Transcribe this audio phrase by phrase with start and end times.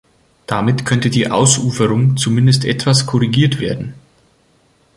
[0.47, 3.93] Damit könnte die Ausuferung zumindest etwas korrigiert werden.